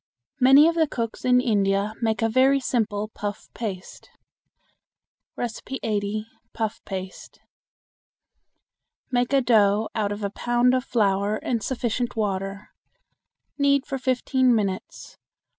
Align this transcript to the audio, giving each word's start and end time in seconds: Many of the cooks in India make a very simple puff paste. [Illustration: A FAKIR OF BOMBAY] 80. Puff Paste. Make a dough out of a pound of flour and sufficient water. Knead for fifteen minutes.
Many 0.39 0.67
of 0.67 0.73
the 0.73 0.87
cooks 0.87 1.23
in 1.25 1.39
India 1.39 1.93
make 2.01 2.23
a 2.23 2.27
very 2.27 2.59
simple 2.59 3.09
puff 3.09 3.53
paste. 3.53 4.09
[Illustration: 5.37 5.77
A 5.77 5.77
FAKIR 5.77 5.77
OF 5.77 5.79
BOMBAY] 5.79 5.95
80. 5.95 6.27
Puff 6.53 6.85
Paste. 6.85 7.39
Make 9.11 9.31
a 9.31 9.41
dough 9.41 9.89
out 9.93 10.11
of 10.11 10.23
a 10.23 10.31
pound 10.31 10.73
of 10.73 10.83
flour 10.85 11.35
and 11.35 11.61
sufficient 11.61 12.15
water. 12.15 12.71
Knead 13.59 13.85
for 13.85 13.99
fifteen 13.99 14.55
minutes. 14.55 15.19